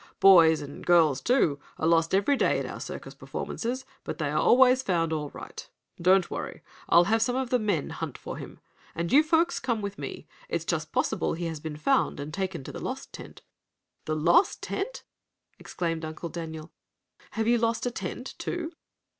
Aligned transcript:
"Boys, 0.19 0.61
and 0.61 0.83
girls 0.83 1.21
too, 1.21 1.59
are 1.77 1.87
lost 1.87 2.15
every 2.15 2.35
day 2.35 2.57
at 2.57 2.65
our 2.65 2.79
circus 2.79 3.13
performances, 3.13 3.85
but 4.03 4.17
they 4.17 4.31
are 4.31 4.41
always 4.41 4.81
found 4.81 5.13
all 5.13 5.29
right. 5.29 5.69
Don't 6.01 6.31
worry. 6.31 6.63
I'll 6.89 7.03
have 7.03 7.21
some 7.21 7.35
of 7.35 7.51
the 7.51 7.59
men 7.59 7.91
hunt 7.91 8.17
for 8.17 8.37
him. 8.37 8.59
And 8.95 9.11
you 9.13 9.21
folks 9.21 9.59
come 9.59 9.79
with 9.79 9.99
me. 9.99 10.25
It's 10.49 10.65
just 10.65 10.91
possible 10.91 11.33
he 11.35 11.45
has 11.45 11.59
been 11.59 11.77
found 11.77 12.19
and 12.19 12.33
taken 12.33 12.63
to 12.63 12.71
the 12.71 12.79
lost 12.83 13.13
tent." 13.13 13.43
"The 14.05 14.15
lost 14.15 14.63
tent!" 14.63 15.03
exclaimed 15.59 16.03
Uncle 16.03 16.29
Daniel. 16.29 16.71
"Have 17.33 17.47
you 17.47 17.59
lost 17.59 17.85
a 17.85 17.91
tent, 17.91 18.33
too?" 18.39 18.71